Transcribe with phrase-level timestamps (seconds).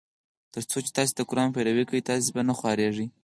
[0.53, 3.07] تر څو چي تاسي د قرآن پیروي کوی تاسي به نه خوارېږی.